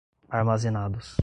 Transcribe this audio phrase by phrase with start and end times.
[0.29, 1.19] armazenados